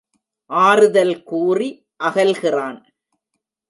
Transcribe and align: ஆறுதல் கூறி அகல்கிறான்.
ஆறுதல் 0.49 1.23
கூறி 1.23 1.69
அகல்கிறான். 2.03 2.79